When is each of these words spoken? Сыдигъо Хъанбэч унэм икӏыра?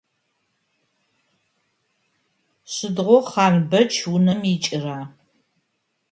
Сыдигъо 2.73 3.19
Хъанбэч 3.29 3.93
унэм 4.13 4.41
икӏыра? 4.53 4.99